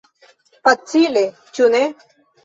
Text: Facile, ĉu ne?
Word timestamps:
Facile, 0.67 1.21
ĉu 1.57 1.67
ne? 1.75 1.83